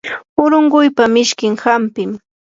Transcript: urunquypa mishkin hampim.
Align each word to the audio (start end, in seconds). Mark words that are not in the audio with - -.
urunquypa 0.43 1.03
mishkin 1.15 1.53
hampim. 1.63 2.11